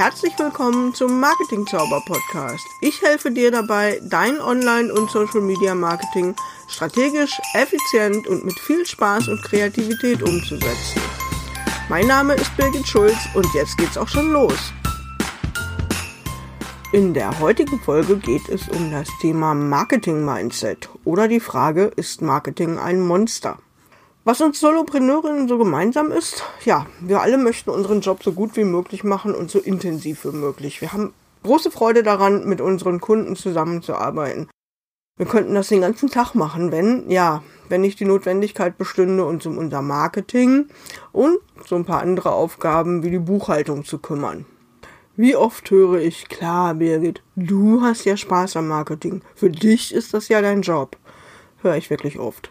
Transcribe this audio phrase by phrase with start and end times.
[0.00, 2.66] Herzlich willkommen zum Marketing Zauber Podcast.
[2.80, 6.34] Ich helfe dir dabei, dein Online- und Social Media Marketing
[6.68, 11.02] strategisch, effizient und mit viel Spaß und Kreativität umzusetzen.
[11.90, 14.72] Mein Name ist Birgit Schulz und jetzt geht's auch schon los.
[16.92, 22.22] In der heutigen Folge geht es um das Thema Marketing Mindset oder die Frage, ist
[22.22, 23.58] Marketing ein Monster?
[24.30, 28.62] Was uns Solopreneurinnen so gemeinsam ist, ja, wir alle möchten unseren Job so gut wie
[28.62, 30.80] möglich machen und so intensiv wie möglich.
[30.80, 34.48] Wir haben große Freude daran, mit unseren Kunden zusammenzuarbeiten.
[35.16, 39.46] Wir könnten das den ganzen Tag machen, wenn, ja, wenn nicht die Notwendigkeit bestünde, uns
[39.46, 40.66] um unser Marketing
[41.10, 44.46] und so ein paar andere Aufgaben wie die Buchhaltung zu kümmern.
[45.16, 49.22] Wie oft höre ich, klar, Birgit, du hast ja Spaß am Marketing.
[49.34, 50.96] Für dich ist das ja dein Job
[51.62, 52.50] höre ich wirklich oft.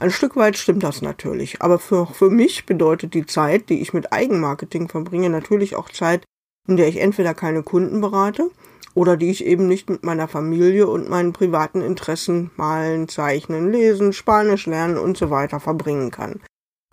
[0.00, 3.92] Ein Stück weit stimmt das natürlich, aber für, für mich bedeutet die Zeit, die ich
[3.92, 6.24] mit Eigenmarketing verbringe, natürlich auch Zeit,
[6.66, 8.50] in der ich entweder keine Kunden berate
[8.94, 14.14] oder die ich eben nicht mit meiner Familie und meinen privaten Interessen malen, zeichnen, lesen,
[14.14, 16.40] Spanisch lernen und so weiter verbringen kann.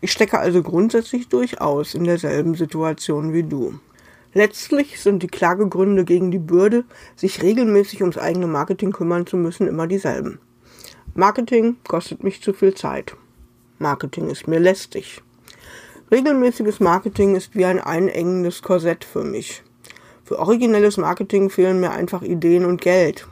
[0.02, 3.80] Ich stecke also grundsätzlich durchaus in derselben Situation wie du.
[4.34, 6.84] Letztlich sind die Klagegründe gegen die Bürde,
[7.16, 10.42] sich regelmäßig ums eigene Marketing kümmern zu müssen, immer dieselben.
[11.20, 13.16] Marketing kostet mich zu viel Zeit.
[13.80, 15.24] Marketing ist mir lästig.
[16.12, 19.64] Regelmäßiges Marketing ist wie ein einengendes Korsett für mich.
[20.24, 23.28] Für originelles Marketing fehlen mir einfach Ideen und Geld.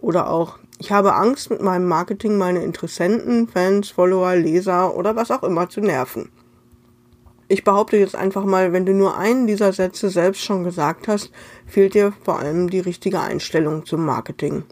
[0.00, 5.32] Oder auch, ich habe Angst, mit meinem Marketing meine Interessenten, Fans, Follower, Leser oder was
[5.32, 6.30] auch immer zu nerven.
[7.48, 11.32] Ich behaupte jetzt einfach mal, wenn du nur einen dieser Sätze selbst schon gesagt hast,
[11.66, 14.62] fehlt dir vor allem die richtige Einstellung zum Marketing.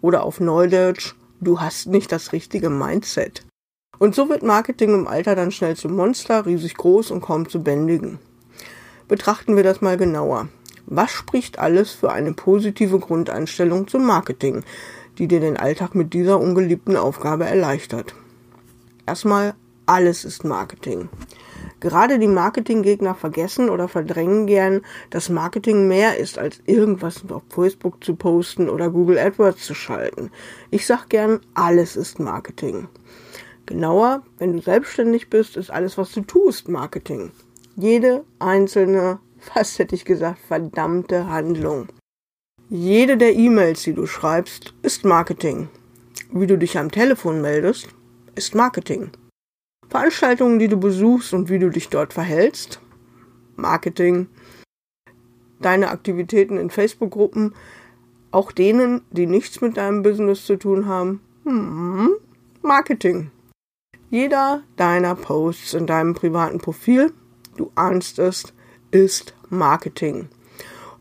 [0.00, 3.44] Oder auf Neudeutsch, du hast nicht das richtige Mindset.
[3.98, 7.62] Und so wird Marketing im Alter dann schnell zum Monster, riesig groß und kaum zu
[7.62, 8.18] bändigen.
[9.06, 10.48] Betrachten wir das mal genauer.
[10.86, 14.64] Was spricht alles für eine positive Grundeinstellung zum Marketing,
[15.18, 18.14] die dir den Alltag mit dieser ungeliebten Aufgabe erleichtert?
[19.06, 19.54] Erstmal,
[19.86, 21.08] alles ist Marketing.
[21.84, 24.80] Gerade die Marketinggegner vergessen oder verdrängen gern,
[25.10, 30.30] dass Marketing mehr ist, als irgendwas auf Facebook zu posten oder Google AdWords zu schalten.
[30.70, 32.88] Ich sag gern, alles ist Marketing.
[33.66, 37.32] Genauer, wenn du selbstständig bist, ist alles, was du tust, Marketing.
[37.76, 41.88] Jede einzelne, fast hätte ich gesagt, verdammte Handlung.
[42.70, 45.68] Jede der E-Mails, die du schreibst, ist Marketing.
[46.32, 47.88] Wie du dich am Telefon meldest,
[48.36, 49.10] ist Marketing.
[49.94, 52.80] Veranstaltungen, die du besuchst und wie du dich dort verhältst,
[53.54, 54.26] Marketing,
[55.60, 57.54] deine Aktivitäten in Facebook-Gruppen,
[58.32, 62.10] auch denen, die nichts mit deinem Business zu tun haben, hm,
[62.60, 63.30] Marketing.
[64.10, 67.12] Jeder deiner Posts in deinem privaten Profil,
[67.56, 68.52] du ahnst es,
[68.90, 70.28] ist Marketing.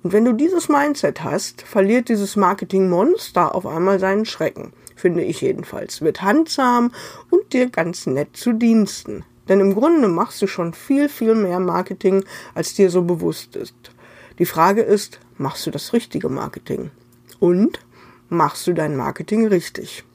[0.04, 4.72] Und wenn du dieses Mindset hast, verliert dieses Marketing-Monster auf einmal seinen Schrecken
[5.04, 6.94] finde ich jedenfalls, wird handsam
[7.30, 9.26] und dir ganz nett zu Diensten.
[9.50, 12.24] Denn im Grunde machst du schon viel, viel mehr Marketing,
[12.56, 13.76] als dir so bewusst ist.
[14.40, 16.90] Die Frage ist, machst du das richtige Marketing?
[17.42, 17.82] Und
[18.30, 20.06] machst du dein Marketing richtig?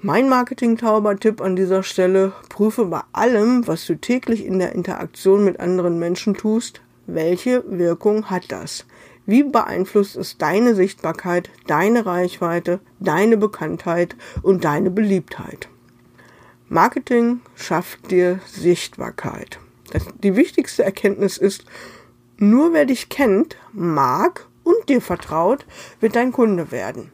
[0.00, 5.60] Mein Marketing-Tauber-Tipp an dieser Stelle, prüfe bei allem, was du täglich in der Interaktion mit
[5.60, 8.86] anderen Menschen tust, welche Wirkung hat das?
[9.30, 15.68] Wie beeinflusst es deine Sichtbarkeit, deine Reichweite, deine Bekanntheit und deine Beliebtheit?
[16.68, 19.60] Marketing schafft dir Sichtbarkeit.
[19.92, 21.64] Das, die wichtigste Erkenntnis ist,
[22.38, 25.64] nur wer dich kennt, mag und dir vertraut,
[26.00, 27.12] wird dein Kunde werden.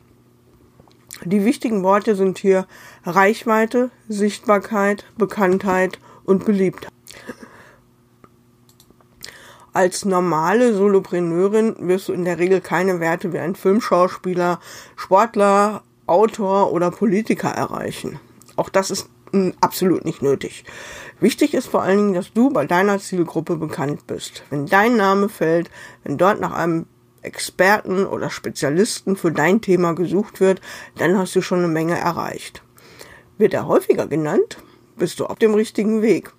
[1.22, 2.66] Die wichtigen Worte sind hier
[3.04, 6.95] Reichweite, Sichtbarkeit, Bekanntheit und Beliebtheit.
[9.76, 14.58] Als normale Solopreneurin wirst du in der Regel keine Werte wie ein Filmschauspieler,
[14.96, 18.18] Sportler, Autor oder Politiker erreichen.
[18.56, 19.10] Auch das ist
[19.60, 20.64] absolut nicht nötig.
[21.20, 24.44] Wichtig ist vor allen Dingen, dass du bei deiner Zielgruppe bekannt bist.
[24.48, 25.70] Wenn dein Name fällt,
[26.04, 26.86] wenn dort nach einem
[27.20, 30.62] Experten oder Spezialisten für dein Thema gesucht wird,
[30.96, 32.62] dann hast du schon eine Menge erreicht.
[33.36, 34.56] Wird er häufiger genannt,
[34.96, 36.32] bist du auf dem richtigen Weg.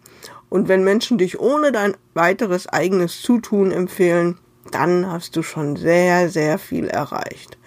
[0.50, 4.38] Und wenn Menschen dich ohne dein weiteres eigenes Zutun empfehlen,
[4.72, 7.58] dann hast du schon sehr, sehr viel erreicht.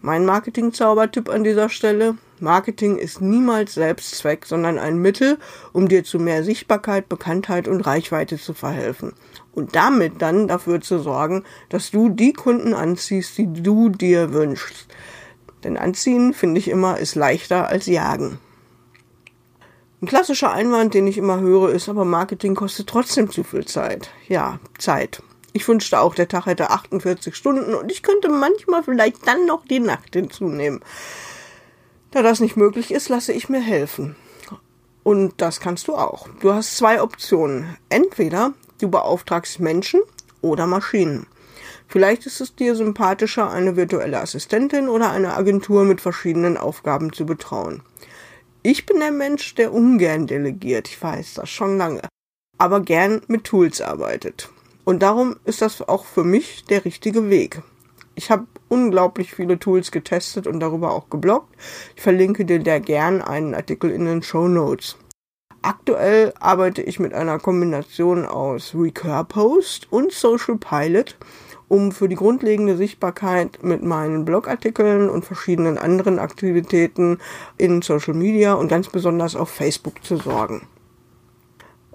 [0.00, 2.16] Mein Marketing-Zaubertipp an dieser Stelle.
[2.40, 5.38] Marketing ist niemals Selbstzweck, sondern ein Mittel,
[5.72, 9.12] um dir zu mehr Sichtbarkeit, Bekanntheit und Reichweite zu verhelfen.
[9.52, 14.88] Und damit dann dafür zu sorgen, dass du die Kunden anziehst, die du dir wünschst.
[15.62, 18.38] Denn anziehen, finde ich immer, ist leichter als jagen.
[20.02, 24.10] Ein klassischer Einwand, den ich immer höre, ist, aber Marketing kostet trotzdem zu viel Zeit.
[24.26, 25.22] Ja, Zeit.
[25.52, 29.64] Ich wünschte auch, der Tag hätte 48 Stunden und ich könnte manchmal vielleicht dann noch
[29.64, 30.80] die Nacht hinzunehmen.
[32.10, 34.16] Da das nicht möglich ist, lasse ich mir helfen.
[35.04, 36.26] Und das kannst du auch.
[36.40, 37.76] Du hast zwei Optionen.
[37.88, 40.00] Entweder du beauftragst Menschen
[40.40, 41.28] oder Maschinen.
[41.86, 47.24] Vielleicht ist es dir sympathischer, eine virtuelle Assistentin oder eine Agentur mit verschiedenen Aufgaben zu
[47.24, 47.82] betrauen.
[48.64, 52.02] Ich bin der Mensch, der ungern delegiert, ich weiß das schon lange,
[52.58, 54.50] aber gern mit Tools arbeitet.
[54.84, 57.60] Und darum ist das auch für mich der richtige Weg.
[58.14, 61.52] Ich habe unglaublich viele Tools getestet und darüber auch gebloggt.
[61.96, 64.96] Ich verlinke dir da gern einen Artikel in den Show Notes.
[65.62, 71.16] Aktuell arbeite ich mit einer Kombination aus Recur Post und Social Pilot
[71.72, 77.16] um für die grundlegende Sichtbarkeit mit meinen Blogartikeln und verschiedenen anderen Aktivitäten
[77.56, 80.66] in Social Media und ganz besonders auf Facebook zu sorgen.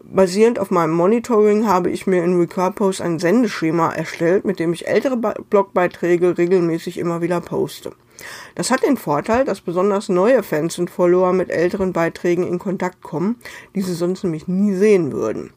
[0.02, 4.88] Basierend auf meinem Monitoring habe ich mir in Recurpost ein Sendeschema erstellt, mit dem ich
[4.88, 7.92] ältere Blogbeiträge regelmäßig immer wieder poste.
[8.56, 13.04] Das hat den Vorteil, dass besonders neue Fans und Follower mit älteren Beiträgen in Kontakt
[13.04, 13.36] kommen,
[13.76, 15.52] die sie sonst nämlich nie sehen würden.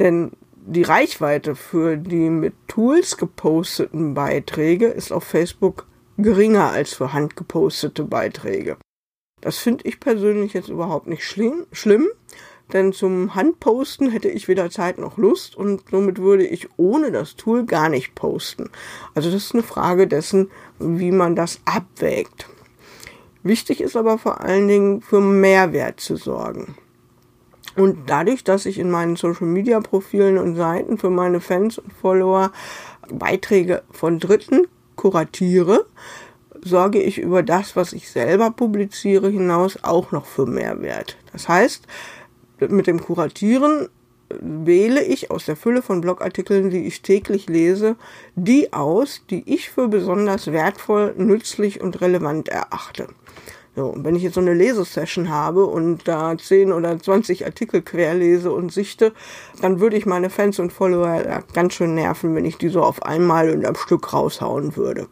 [0.00, 0.32] Denn
[0.70, 5.86] die Reichweite für die mit Tools geposteten Beiträge ist auf Facebook
[6.18, 8.76] geringer als für handgepostete Beiträge.
[9.40, 12.08] Das finde ich persönlich jetzt überhaupt nicht schlimm, schlimm,
[12.72, 17.36] denn zum Handposten hätte ich weder Zeit noch Lust und somit würde ich ohne das
[17.36, 18.68] Tool gar nicht posten.
[19.14, 22.46] Also das ist eine Frage dessen, wie man das abwägt.
[23.42, 26.74] Wichtig ist aber vor allen Dingen für Mehrwert zu sorgen.
[27.78, 31.92] Und dadurch, dass ich in meinen Social Media Profilen und Seiten für meine Fans und
[31.92, 32.50] Follower
[33.08, 34.66] Beiträge von Dritten
[34.96, 35.86] kuratiere,
[36.60, 41.16] sorge ich über das, was ich selber publiziere, hinaus auch noch für Mehrwert.
[41.32, 41.86] Das heißt,
[42.58, 43.88] mit dem Kuratieren
[44.28, 47.94] wähle ich aus der Fülle von Blogartikeln, die ich täglich lese,
[48.34, 53.06] die aus, die ich für besonders wertvoll, nützlich und relevant erachte.
[53.78, 57.80] So, und wenn ich jetzt so eine Lesesession habe und da 10 oder 20 Artikel
[57.80, 59.12] querlese und sichte,
[59.62, 63.04] dann würde ich meine Fans und Follower ganz schön nerven, wenn ich die so auf
[63.04, 65.06] einmal und am Stück raushauen würde.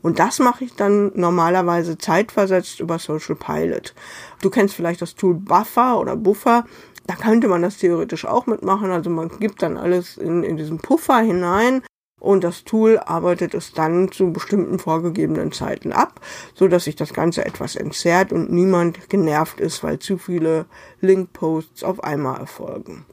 [0.00, 3.96] Und das mache ich dann normalerweise zeitversetzt über Social Pilot.
[4.40, 6.66] Du kennst vielleicht das Tool Buffer oder Buffer.
[7.08, 8.92] Da könnte man das theoretisch auch mitmachen.
[8.92, 11.82] Also man gibt dann alles in, in diesen Puffer hinein
[12.24, 16.20] und das Tool arbeitet es dann zu bestimmten vorgegebenen Zeiten ab,
[16.54, 20.66] so dass sich das Ganze etwas entzerrt und niemand genervt ist, weil zu viele
[21.00, 23.04] Link-Posts auf einmal erfolgen.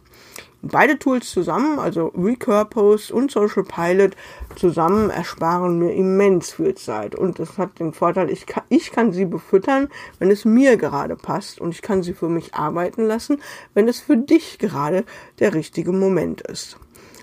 [0.63, 4.15] Beide Tools zusammen, also Recur Post und Social Pilot
[4.55, 9.11] zusammen ersparen mir immens viel Zeit und das hat den Vorteil, ich kann, ich kann
[9.11, 13.41] sie befüttern, wenn es mir gerade passt und ich kann sie für mich arbeiten lassen,
[13.73, 15.03] wenn es für dich gerade
[15.39, 16.77] der richtige Moment ist.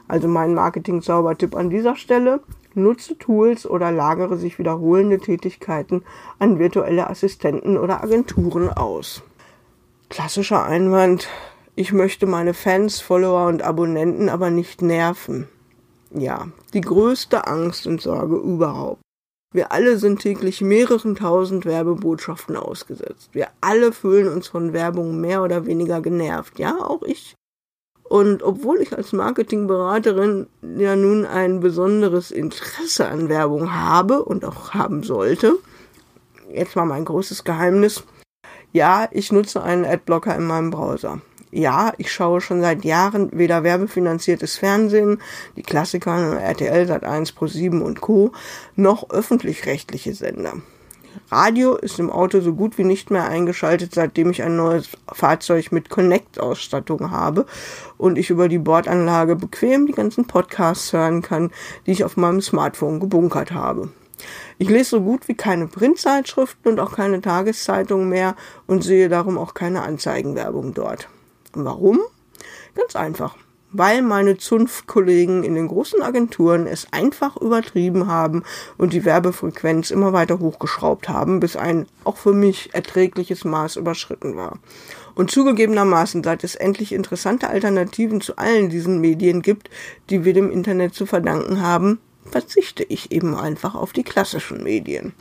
[0.09, 2.41] Also mein Marketing-Zaubertipp an dieser Stelle.
[2.75, 6.03] Nutze Tools oder lagere sich wiederholende Tätigkeiten
[6.39, 9.23] an virtuelle Assistenten oder Agenturen aus.
[10.09, 11.29] Klassischer Einwand.
[11.75, 15.49] Ich möchte meine Fans, Follower und Abonnenten aber nicht nerven.
[16.11, 19.01] Ja, die größte Angst und Sorge überhaupt.
[19.53, 23.31] Wir alle sind täglich mehreren tausend Werbebotschaften ausgesetzt.
[23.33, 26.59] Wir alle fühlen uns von Werbung mehr oder weniger genervt.
[26.59, 27.35] Ja, auch ich.
[28.09, 30.47] Und obwohl ich als Marketingberaterin
[30.79, 35.59] ja nun ein besonderes Interesse an Werbung habe und auch haben sollte,
[36.51, 38.05] jetzt mal mein großes Geheimnis,
[38.73, 41.21] ja, ich nutze einen Adblocker in meinem Browser.
[41.51, 45.21] Ja, ich schaue schon seit Jahren weder werbefinanziertes Fernsehen,
[45.57, 48.33] die Klassiker RTL Sat1 Pro7 und Co,
[48.75, 50.55] noch öffentlich-rechtliche Sender.
[51.31, 55.73] Radio ist im Auto so gut wie nicht mehr eingeschaltet, seitdem ich ein neues Fahrzeug
[55.73, 57.47] mit Connect-Ausstattung habe
[57.97, 61.51] und ich über die Bordanlage bequem die ganzen Podcasts hören kann,
[61.87, 63.91] die ich auf meinem Smartphone gebunkert habe.
[64.59, 68.35] Ich lese so gut wie keine Printzeitschriften und auch keine Tageszeitungen mehr
[68.67, 71.09] und sehe darum auch keine Anzeigenwerbung dort.
[71.53, 72.01] Warum?
[72.75, 73.37] Ganz einfach
[73.73, 78.43] weil meine Zunftkollegen in den großen Agenturen es einfach übertrieben haben
[78.77, 84.37] und die Werbefrequenz immer weiter hochgeschraubt haben, bis ein auch für mich erträgliches Maß überschritten
[84.37, 84.59] war.
[85.15, 89.69] Und zugegebenermaßen, seit es endlich interessante Alternativen zu allen diesen Medien gibt,
[90.11, 95.13] die wir dem Internet zu verdanken haben, verzichte ich eben einfach auf die klassischen Medien.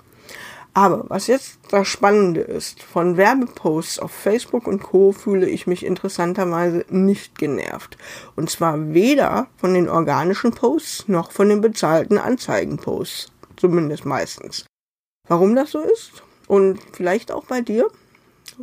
[0.73, 5.85] Aber was jetzt das Spannende ist, von Werbeposts auf Facebook und Co fühle ich mich
[5.85, 7.97] interessanterweise nicht genervt.
[8.35, 13.31] Und zwar weder von den organischen Posts noch von den bezahlten Anzeigenposts.
[13.55, 14.65] Zumindest meistens.
[15.27, 16.23] Warum das so ist?
[16.47, 17.89] Und vielleicht auch bei dir?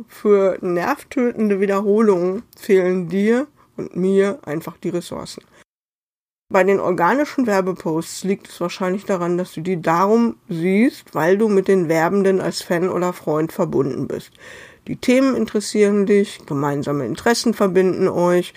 [0.07, 3.47] Für nervtötende Wiederholungen fehlen dir
[3.77, 5.43] und mir einfach die Ressourcen.
[6.49, 11.49] Bei den organischen Werbeposts liegt es wahrscheinlich daran, dass du die darum siehst, weil du
[11.49, 14.29] mit den Werbenden als Fan oder Freund verbunden bist.
[14.87, 18.53] Die Themen interessieren dich, gemeinsame Interessen verbinden euch.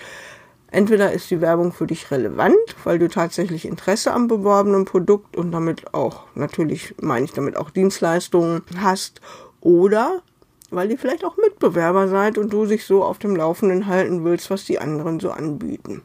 [0.71, 5.50] Entweder ist die Werbung für dich relevant, weil du tatsächlich Interesse am beworbenen Produkt und
[5.50, 9.23] damit auch, natürlich meine ich damit auch Dienstleistungen hast,
[9.62, 10.21] oder
[10.71, 14.50] weil ihr vielleicht auch Mitbewerber seid und du sich so auf dem Laufenden halten willst,
[14.50, 16.02] was die anderen so anbieten.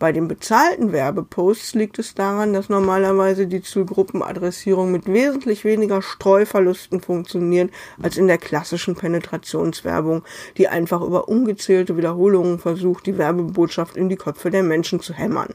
[0.00, 7.02] Bei den bezahlten Werbeposts liegt es daran, dass normalerweise die Zielgruppenadressierung mit wesentlich weniger Streuverlusten
[7.02, 7.70] funktioniert
[8.02, 10.24] als in der klassischen Penetrationswerbung,
[10.56, 15.52] die einfach über ungezählte Wiederholungen versucht, die Werbebotschaft in die Köpfe der Menschen zu hämmern.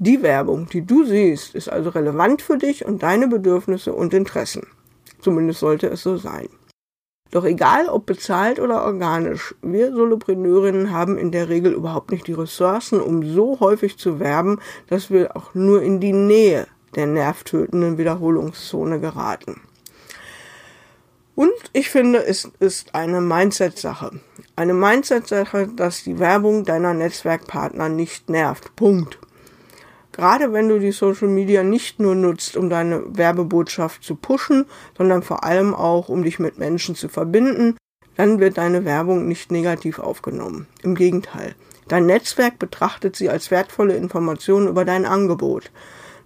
[0.00, 4.66] Die Werbung, die du siehst, ist also relevant für dich und deine Bedürfnisse und Interessen.
[5.20, 6.48] Zumindest sollte es so sein.
[7.30, 12.32] Doch egal ob bezahlt oder organisch, wir Solopreneurinnen haben in der Regel überhaupt nicht die
[12.32, 17.98] Ressourcen, um so häufig zu werben, dass wir auch nur in die Nähe der nervtötenden
[17.98, 19.60] Wiederholungszone geraten.
[21.34, 24.18] Und ich finde, es ist eine Mindset-Sache.
[24.56, 28.74] Eine Mindset-Sache, dass die Werbung deiner Netzwerkpartner nicht nervt.
[28.74, 29.20] Punkt.
[30.18, 34.64] Gerade wenn du die Social Media nicht nur nutzt, um deine Werbebotschaft zu pushen,
[34.96, 37.76] sondern vor allem auch, um dich mit Menschen zu verbinden,
[38.16, 40.66] dann wird deine Werbung nicht negativ aufgenommen.
[40.82, 41.54] Im Gegenteil.
[41.86, 45.70] Dein Netzwerk betrachtet sie als wertvolle Informationen über dein Angebot.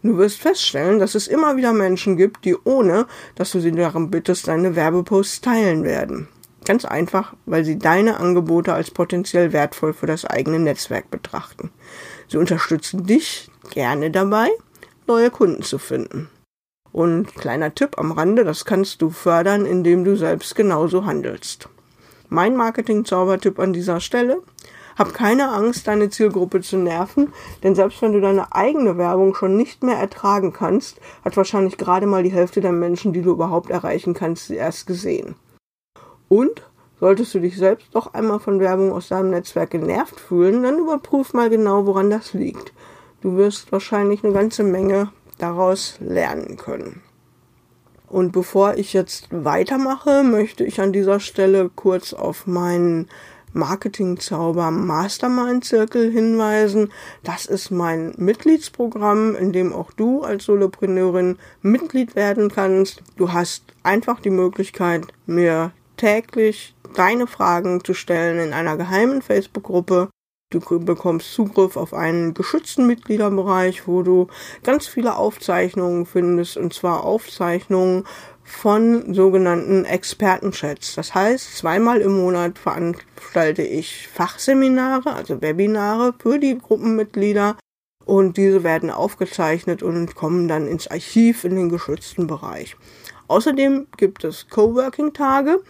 [0.02, 4.10] Du wirst feststellen, dass es immer wieder Menschen gibt, die ohne, dass du sie darum
[4.10, 6.28] bittest, deine Werbeposts teilen werden.
[6.64, 11.70] Ganz einfach, weil sie deine Angebote als potenziell wertvoll für das eigene Netzwerk betrachten.
[12.32, 14.48] Sie unterstützen dich gerne dabei,
[15.06, 16.30] neue Kunden zu finden.
[16.90, 21.68] Und kleiner Tipp am Rande, das kannst du fördern, indem du selbst genauso handelst.
[22.30, 24.40] Mein Marketing-Zaubertipp an dieser Stelle.
[24.96, 29.58] Hab keine Angst, deine Zielgruppe zu nerven, denn selbst wenn du deine eigene Werbung schon
[29.58, 33.68] nicht mehr ertragen kannst, hat wahrscheinlich gerade mal die Hälfte der Menschen, die du überhaupt
[33.68, 35.34] erreichen kannst, sie erst gesehen.
[36.30, 36.62] Und
[37.02, 41.34] Solltest du dich selbst doch einmal von Werbung aus deinem Netzwerk genervt fühlen, dann überprüf
[41.34, 42.72] mal genau, woran das liegt.
[43.22, 47.02] Du wirst wahrscheinlich eine ganze Menge daraus lernen können.
[48.06, 53.08] Und bevor ich jetzt weitermache, möchte ich an dieser Stelle kurz auf meinen
[53.52, 56.92] Marketing-Zauber Mastermind Zirkel hinweisen.
[57.24, 63.02] Das ist mein Mitgliedsprogramm, in dem auch du als Solopreneurin Mitglied werden kannst.
[63.16, 70.10] Du hast einfach die Möglichkeit, mir täglich deine Fragen zu stellen in einer geheimen Facebook-Gruppe.
[70.50, 74.26] Du bekommst Zugriff auf einen geschützten Mitgliederbereich, wo du
[74.62, 78.04] ganz viele Aufzeichnungen findest, und zwar Aufzeichnungen
[78.44, 80.94] von sogenannten Expertenchats.
[80.94, 87.56] Das heißt, zweimal im Monat veranstalte ich Fachseminare, also Webinare für die Gruppenmitglieder
[88.04, 92.76] und diese werden aufgezeichnet und kommen dann ins Archiv in den geschützten Bereich.
[93.28, 95.62] Außerdem gibt es Coworking-Tage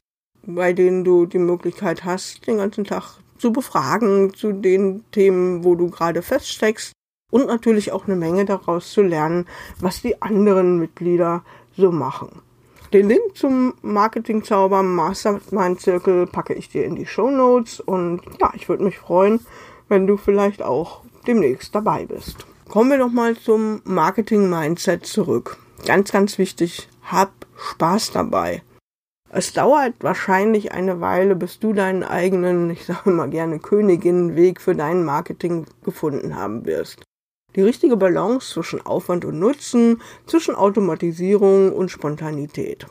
[0.45, 5.75] bei denen du die Möglichkeit hast, den ganzen Tag zu befragen zu den Themen, wo
[5.75, 6.93] du gerade feststeckst
[7.31, 9.47] und natürlich auch eine Menge daraus zu lernen,
[9.81, 11.43] was die anderen Mitglieder
[11.77, 12.43] so machen.
[12.93, 18.53] Den Link zum Marketing-Zauber Mastermind Circle packe ich dir in die Show Notes und ja,
[18.55, 19.41] ich würde mich freuen,
[19.89, 22.47] wenn du vielleicht auch demnächst dabei bist.
[22.69, 25.57] Kommen wir nochmal zum Marketing-Mindset zurück.
[25.87, 28.63] Ganz, ganz wichtig, hab Spaß dabei.
[29.35, 34.75] Es dauert wahrscheinlich eine Weile, bis du deinen eigenen, ich sage mal gerne Königinnenweg für
[34.75, 37.03] dein Marketing gefunden haben wirst.
[37.57, 42.87] Die richtige Balance zwischen Aufwand und Nutzen, zwischen Automatisierung und Spontanität.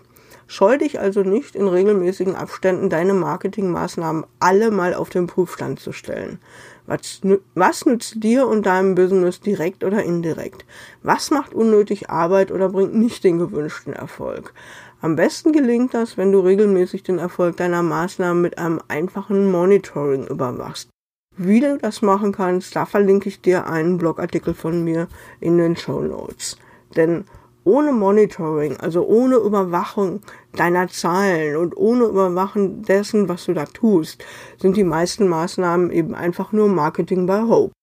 [0.48, 5.94] Scheu dich also nicht, in regelmäßigen Abständen deine Marketingmaßnahmen alle mal auf den Prüfstand zu
[5.94, 6.40] stellen.
[6.88, 7.22] Was,
[7.54, 10.66] was nützt dir und deinem Business direkt oder indirekt?
[11.04, 14.54] Was macht unnötig Arbeit oder bringt nicht den gewünschten Erfolg?
[15.02, 20.28] Am besten gelingt das, wenn du regelmäßig den Erfolg deiner Maßnahmen mit einem einfachen Monitoring
[20.28, 20.90] überwachst.
[21.36, 25.08] Wie du das machen kannst, da verlinke ich dir einen Blogartikel von mir
[25.40, 26.58] in den Show Notes.
[26.96, 27.26] Denn
[27.64, 30.22] ohne Monitoring, also ohne Überwachung
[30.56, 34.24] deiner Zahlen und ohne Überwachen dessen, was du da tust,
[34.60, 37.74] sind die meisten Maßnahmen eben einfach nur Marketing by Hope.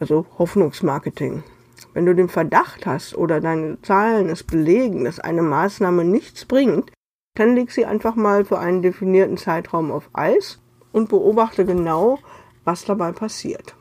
[0.00, 1.44] Also Hoffnungsmarketing.
[1.94, 6.92] Wenn du den Verdacht hast oder deine Zahlen es belegen, dass eine Maßnahme nichts bringt,
[7.36, 10.60] dann leg sie einfach mal für einen definierten Zeitraum auf Eis
[10.92, 12.18] und beobachte genau,
[12.64, 13.74] was dabei passiert.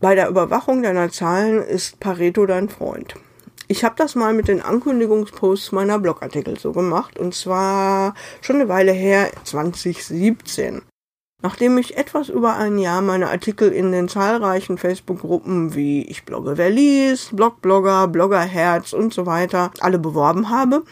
[0.00, 3.14] Bei der Überwachung deiner Zahlen ist Pareto dein Freund.
[3.68, 8.68] Ich habe das mal mit den Ankündigungsposts meiner Blogartikel so gemacht und zwar schon eine
[8.68, 10.82] Weile her, 2017.
[11.42, 16.56] Nachdem ich etwas über ein Jahr meine Artikel in den zahlreichen Facebook-Gruppen wie Ich blogge
[16.56, 20.84] wer liest, Blogblogger, Bloggerherz und so weiter alle beworben habe,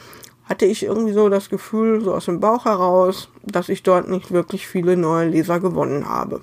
[0.45, 4.33] hatte ich irgendwie so das Gefühl, so aus dem Bauch heraus, dass ich dort nicht
[4.33, 6.40] wirklich viele neue Leser gewonnen habe.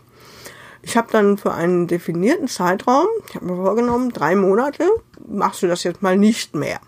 [0.82, 4.90] Ich habe dann für einen definierten Zeitraum, ich habe mir vorgenommen, drei Monate,
[5.28, 6.80] machst du das jetzt mal nicht mehr.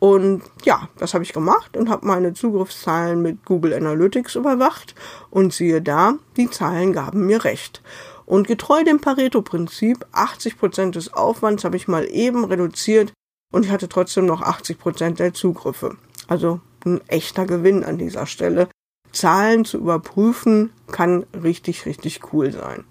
[0.00, 4.94] Und ja, das habe ich gemacht und habe meine Zugriffszahlen mit Google Analytics überwacht
[5.30, 7.82] und siehe da, die Zahlen gaben mir recht.
[8.24, 13.12] Und getreu dem Pareto-Prinzip, 80 Prozent des Aufwands habe ich mal eben reduziert
[13.52, 15.96] und ich hatte trotzdem noch 80 Prozent der Zugriffe.
[16.28, 18.68] Also ein echter Gewinn an dieser Stelle.
[19.12, 22.84] Zahlen zu überprüfen kann richtig, richtig cool sein.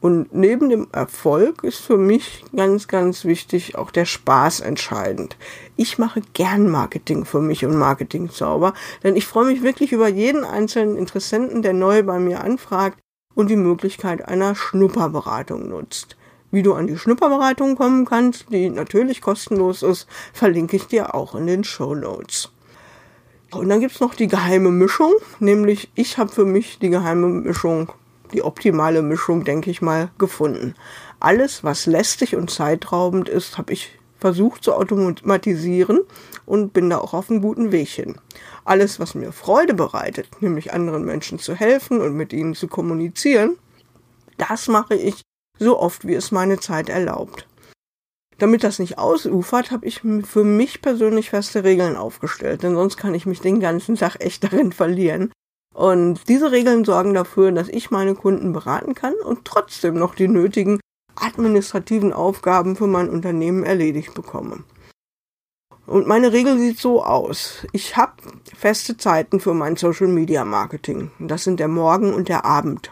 [0.00, 5.36] Und neben dem Erfolg ist für mich ganz, ganz wichtig auch der Spaß entscheidend.
[5.76, 10.44] Ich mache gern Marketing für mich und Marketingzauber, denn ich freue mich wirklich über jeden
[10.44, 12.98] einzelnen Interessenten, der neu bei mir anfragt
[13.34, 16.16] und die Möglichkeit einer Schnupperberatung nutzt.
[16.50, 21.34] Wie du an die Schnupperberatung kommen kannst, die natürlich kostenlos ist, verlinke ich dir auch
[21.34, 22.50] in den Show Notes.
[23.50, 27.92] Und dann gibt's noch die geheime Mischung, nämlich ich habe für mich die geheime Mischung
[28.32, 30.74] die optimale Mischung, denke ich mal, gefunden.
[31.20, 36.00] Alles, was lästig und zeitraubend ist, habe ich versucht zu automatisieren
[36.46, 38.16] und bin da auch auf einem guten Weg hin.
[38.64, 43.56] Alles, was mir Freude bereitet, nämlich anderen Menschen zu helfen und mit ihnen zu kommunizieren,
[44.38, 45.22] das mache ich
[45.58, 47.46] so oft, wie es meine Zeit erlaubt.
[48.38, 53.14] Damit das nicht ausufert, habe ich für mich persönlich feste Regeln aufgestellt, denn sonst kann
[53.14, 55.32] ich mich den ganzen Tag echt darin verlieren.
[55.76, 60.26] Und diese Regeln sorgen dafür, dass ich meine Kunden beraten kann und trotzdem noch die
[60.26, 60.80] nötigen
[61.16, 64.64] administrativen Aufgaben für mein Unternehmen erledigt bekomme.
[65.86, 67.66] Und meine Regel sieht so aus.
[67.72, 68.14] Ich habe
[68.56, 71.10] feste Zeiten für mein Social Media Marketing.
[71.18, 72.90] Das sind der Morgen und der Abend.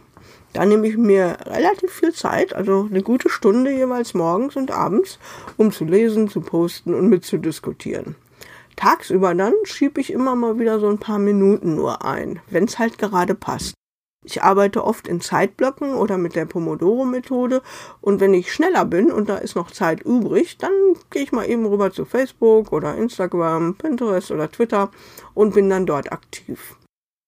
[0.52, 5.18] Da nehme ich mir relativ viel Zeit, also eine gute Stunde jeweils morgens und abends,
[5.56, 8.14] um zu lesen, zu posten und mitzudiskutieren.
[8.76, 12.78] Tagsüber dann schiebe ich immer mal wieder so ein paar Minuten nur ein, wenn es
[12.78, 13.74] halt gerade passt.
[14.24, 17.60] Ich arbeite oft in Zeitblöcken oder mit der Pomodoro-Methode
[18.00, 20.72] und wenn ich schneller bin und da ist noch Zeit übrig, dann
[21.10, 24.90] gehe ich mal eben rüber zu Facebook oder Instagram, Pinterest oder Twitter
[25.34, 26.76] und bin dann dort aktiv.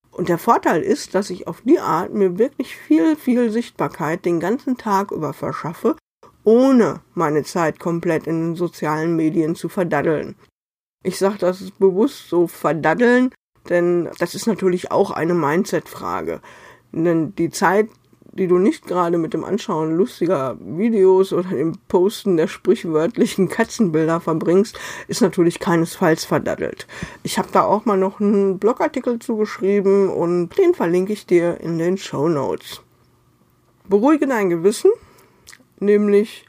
[0.09, 4.39] Und der Vorteil ist, dass ich auf die Art mir wirklich viel, viel Sichtbarkeit den
[4.39, 5.95] ganzen Tag über verschaffe,
[6.43, 10.35] ohne meine Zeit komplett in den sozialen Medien zu verdaddeln.
[11.03, 13.31] Ich sage das bewusst so verdaddeln,
[13.69, 16.41] denn das ist natürlich auch eine Mindset-Frage.
[16.91, 17.89] Denn die Zeit,
[18.33, 24.19] die du nicht gerade mit dem Anschauen lustiger Videos oder dem Posten der sprichwörtlichen Katzenbilder
[24.19, 26.87] verbringst, ist natürlich keinesfalls verdaddelt.
[27.23, 31.77] Ich habe da auch mal noch einen Blogartikel zugeschrieben und den verlinke ich dir in
[31.77, 32.81] den Show Notes.
[33.87, 34.91] Beruhige dein Gewissen,
[35.79, 36.45] nämlich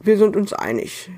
[0.00, 1.10] wir sind uns einig.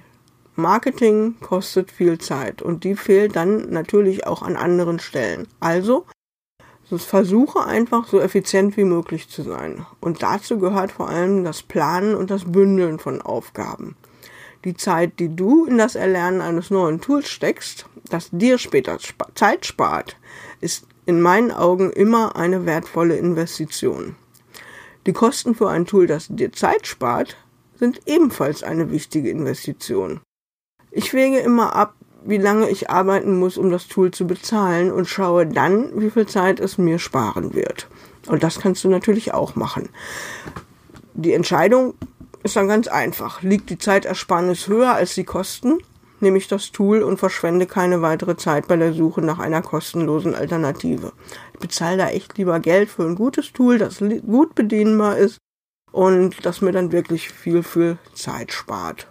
[0.56, 5.48] Marketing kostet viel Zeit und die fehlt dann natürlich auch an anderen Stellen.
[5.60, 6.06] Also
[7.02, 9.86] versuche einfach so effizient wie möglich zu sein.
[10.00, 13.96] Und dazu gehört vor allem das Planen und das Bündeln von Aufgaben.
[14.64, 18.98] Die Zeit, die du in das Erlernen eines neuen Tools steckst, das dir später
[19.34, 20.16] Zeit spart,
[20.60, 24.16] ist in meinen Augen immer eine wertvolle Investition.
[25.06, 27.36] Die Kosten für ein Tool, das dir Zeit spart,
[27.78, 30.20] sind ebenfalls eine wichtige Investition.
[30.96, 35.08] Ich wäge immer ab, wie lange ich arbeiten muss, um das Tool zu bezahlen und
[35.08, 37.88] schaue dann, wie viel Zeit es mir sparen wird.
[38.28, 39.88] Und das kannst du natürlich auch machen.
[41.14, 41.94] Die Entscheidung
[42.44, 43.42] ist dann ganz einfach.
[43.42, 45.78] Liegt die Zeitersparnis höher als die Kosten,
[46.20, 50.36] nehme ich das Tool und verschwende keine weitere Zeit bei der Suche nach einer kostenlosen
[50.36, 51.12] Alternative.
[51.54, 55.38] Ich bezahle da echt lieber Geld für ein gutes Tool, das gut bedienbar ist
[55.90, 59.08] und das mir dann wirklich viel, viel Zeit spart.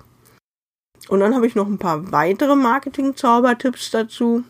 [1.09, 4.43] Und dann habe ich noch ein paar weitere Marketing-Zaubertipps dazu.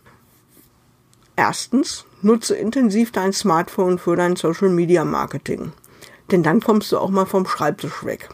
[1.36, 5.72] Erstens, nutze intensiv dein Smartphone für dein Social Media Marketing.
[6.32, 8.30] Denn dann kommst du auch mal vom Schreibtisch weg.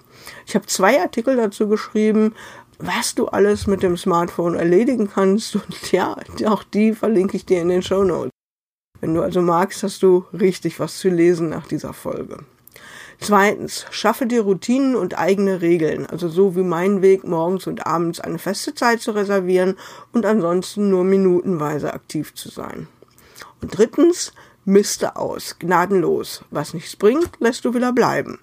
[0.45, 2.35] Ich habe zwei Artikel dazu geschrieben,
[2.77, 5.55] was du alles mit dem Smartphone erledigen kannst.
[5.55, 8.31] Und ja, auch die verlinke ich dir in den Show Notes.
[9.01, 12.39] Wenn du also magst, hast du richtig was zu lesen nach dieser Folge.
[13.21, 18.21] Zweitens, schaffe dir Routinen und eigene Regeln, also so wie mein Weg, morgens und abends
[18.21, 19.75] eine feste Zeit zu reservieren
[20.13, 22.87] und ansonsten nur minutenweise aktiv zu sein.
[23.61, 24.31] Und drittens,
[24.63, 26.45] miste aus, gnadenlos.
[26.49, 28.39] Was nichts bringt, lässt du wieder bleiben.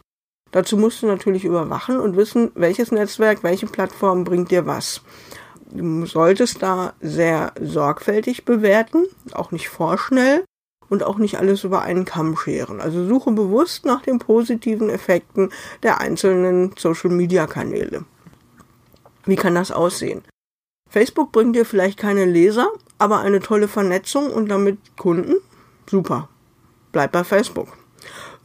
[0.51, 5.01] Dazu musst du natürlich überwachen und wissen, welches Netzwerk, welche Plattform bringt dir was.
[5.71, 10.45] Du solltest da sehr sorgfältig bewerten, auch nicht vorschnell
[10.89, 12.81] und auch nicht alles über einen Kamm scheren.
[12.81, 15.51] Also suche bewusst nach den positiven Effekten
[15.83, 18.05] der einzelnen Social-Media-Kanäle.
[19.25, 20.23] Wie kann das aussehen?
[20.89, 22.69] Facebook bringt dir vielleicht keine Leser,
[22.99, 25.35] aber eine tolle Vernetzung und damit Kunden.
[25.89, 26.29] Super.
[26.93, 27.77] Bleib bei Facebook.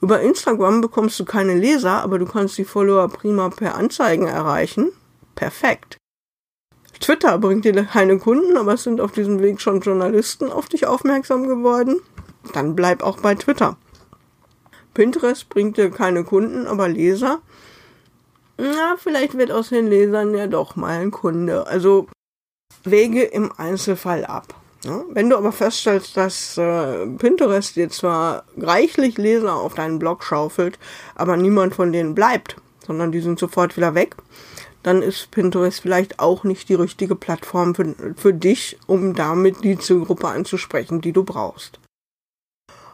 [0.01, 4.91] Über Instagram bekommst du keine Leser, aber du kannst die Follower prima per Anzeigen erreichen.
[5.35, 5.97] Perfekt.
[6.99, 10.85] Twitter bringt dir keine Kunden, aber es sind auf diesem Weg schon Journalisten auf dich
[10.85, 11.99] aufmerksam geworden.
[12.53, 13.77] Dann bleib auch bei Twitter.
[14.93, 17.39] Pinterest bringt dir keine Kunden, aber Leser.
[18.57, 21.65] Na, vielleicht wird aus den Lesern ja doch mal ein Kunde.
[21.67, 22.07] Also
[22.83, 24.53] wege im Einzelfall ab.
[24.83, 30.23] Ja, wenn du aber feststellst, dass äh, Pinterest dir zwar reichlich Leser auf deinen Blog
[30.23, 30.79] schaufelt,
[31.13, 34.15] aber niemand von denen bleibt, sondern die sind sofort wieder weg,
[34.81, 39.77] dann ist Pinterest vielleicht auch nicht die richtige Plattform für, für dich, um damit die
[39.77, 41.79] Zielgruppe anzusprechen, die du brauchst.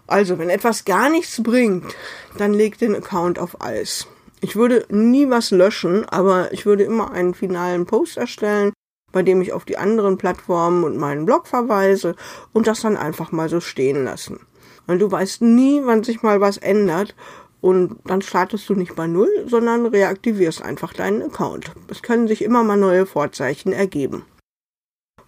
[0.07, 1.93] Also, wenn etwas gar nichts bringt,
[2.37, 4.07] dann leg den Account auf Eis.
[4.39, 8.71] Ich würde nie was löschen, aber ich würde immer einen finalen Post erstellen,
[9.11, 12.15] bei dem ich auf die anderen Plattformen und meinen Blog verweise
[12.53, 14.39] und das dann einfach mal so stehen lassen.
[14.85, 17.15] Weil du weißt nie, wann sich mal was ändert
[17.59, 21.71] und dann startest du nicht bei Null, sondern reaktivierst einfach deinen Account.
[21.89, 24.23] Es können sich immer mal neue Vorzeichen ergeben.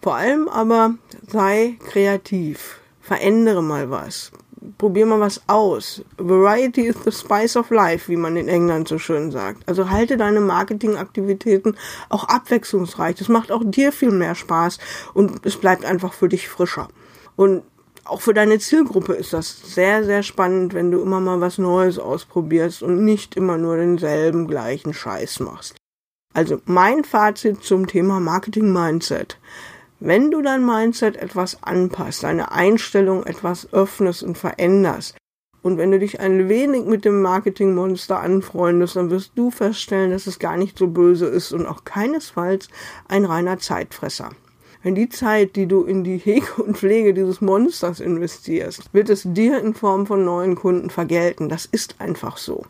[0.02, 0.96] Vor allem aber
[1.28, 2.80] sei kreativ.
[3.02, 4.32] Verändere mal was
[4.78, 6.04] probier mal was aus.
[6.18, 9.68] Variety is the spice of life, wie man in England so schön sagt.
[9.68, 11.78] Also halte deine Marketingaktivitäten
[12.10, 13.16] auch abwechslungsreich.
[13.16, 14.80] Das macht auch dir viel mehr Spaß
[15.14, 16.88] und es bleibt einfach für dich frischer.
[17.36, 17.64] Und
[18.06, 22.00] auch für deine Zielgruppe ist das sehr, sehr spannend, wenn du immer mal was Neues
[22.00, 25.76] ausprobierst und nicht immer nur denselben gleichen Scheiß machst.
[26.34, 29.38] Also mein Fazit zum Thema Marketing Mindset.
[30.02, 35.18] Wenn du dein Mindset etwas anpasst, deine Einstellung etwas öffnest und veränderst,
[35.62, 40.26] und wenn du dich ein wenig mit dem Marketingmonster anfreundest, dann wirst du feststellen, dass
[40.26, 42.70] es gar nicht so böse ist und auch keinesfalls
[43.10, 44.30] ein reiner Zeitfresser.
[44.82, 49.24] Wenn die Zeit, die du in die Hege und Pflege dieses Monsters investierst, wird es
[49.26, 51.50] dir in Form von neuen Kunden vergelten.
[51.50, 52.66] Das ist einfach so.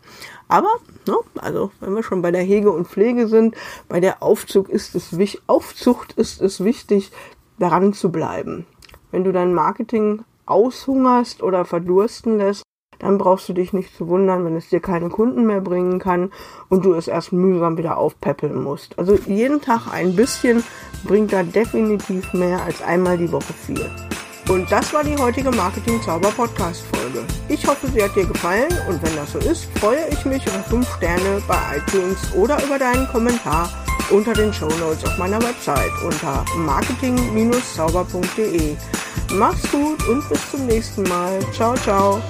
[0.48, 0.70] Aber,
[1.06, 3.54] ne, also wenn wir schon bei der Hege und Pflege sind,
[3.88, 5.12] bei der Aufzug ist es
[5.46, 7.12] Aufzucht ist es wichtig,
[7.60, 8.66] daran zu bleiben.
[9.12, 12.64] Wenn du dein Marketing aushungerst oder verdursten lässt,
[13.00, 16.30] dann brauchst du dich nicht zu wundern, wenn es dir keine Kunden mehr bringen kann
[16.68, 18.96] und du es erst mühsam wieder aufpäppeln musst.
[18.98, 20.62] Also jeden Tag ein bisschen
[21.04, 23.90] bringt da definitiv mehr als einmal die Woche viel.
[24.48, 27.24] Und das war die heutige Marketing Zauber Podcast Folge.
[27.48, 30.60] Ich hoffe, sie hat dir gefallen und wenn das so ist, freue ich mich über
[30.68, 33.68] 5 Sterne bei iTunes oder über deinen Kommentar
[34.10, 38.76] unter den Show Notes auf meiner Website unter marketing-zauber.de.
[39.34, 41.38] Mach's gut und bis zum nächsten Mal.
[41.52, 42.20] Ciao, ciao.